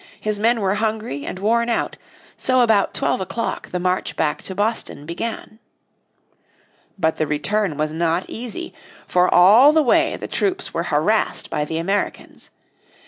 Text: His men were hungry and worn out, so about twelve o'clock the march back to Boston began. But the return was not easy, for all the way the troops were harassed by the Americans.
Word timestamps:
His 0.19 0.39
men 0.39 0.61
were 0.61 0.73
hungry 0.73 1.27
and 1.27 1.37
worn 1.37 1.69
out, 1.69 1.95
so 2.35 2.61
about 2.61 2.91
twelve 2.95 3.21
o'clock 3.21 3.69
the 3.69 3.77
march 3.77 4.15
back 4.15 4.41
to 4.41 4.55
Boston 4.55 5.05
began. 5.05 5.59
But 6.97 7.17
the 7.17 7.27
return 7.27 7.77
was 7.77 7.91
not 7.91 8.27
easy, 8.27 8.73
for 9.05 9.31
all 9.31 9.71
the 9.71 9.83
way 9.83 10.17
the 10.17 10.27
troops 10.27 10.73
were 10.73 10.85
harassed 10.89 11.51
by 11.51 11.65
the 11.65 11.77
Americans. 11.77 12.49